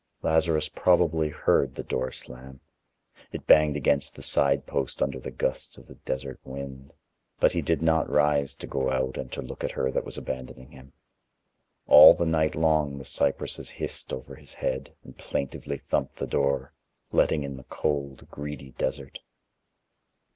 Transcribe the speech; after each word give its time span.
Lazarus 0.23 0.67
probably 0.67 1.29
heard 1.29 1.75
the 1.75 1.83
door 1.83 2.11
slam; 2.11 2.59
it 3.31 3.45
banged 3.45 3.77
against 3.77 4.15
the 4.15 4.23
side 4.23 4.65
post 4.65 4.99
under 4.99 5.19
the 5.19 5.29
gusts 5.29 5.77
of 5.77 5.85
the 5.85 5.93
desert 5.93 6.39
wind, 6.43 6.91
but 7.39 7.51
he 7.51 7.61
did 7.61 7.83
not 7.83 8.09
rise 8.09 8.55
to 8.55 8.65
go 8.65 8.89
out 8.89 9.15
and 9.15 9.31
to 9.31 9.43
look 9.43 9.63
at 9.63 9.69
her 9.73 9.91
that 9.91 10.03
was 10.03 10.17
abandoning 10.17 10.71
him. 10.71 10.91
All 11.85 12.15
the 12.15 12.25
night 12.25 12.55
long 12.55 12.97
the 12.97 13.05
cypresses 13.05 13.69
hissed 13.69 14.11
over 14.11 14.33
his 14.33 14.55
head 14.55 14.91
and 15.03 15.15
plaintively 15.19 15.77
thumped 15.77 16.15
the 16.15 16.25
door, 16.25 16.73
letting 17.11 17.43
in 17.43 17.55
the 17.57 17.63
cold, 17.65 18.27
greedy 18.31 18.71
desert. 18.79 19.19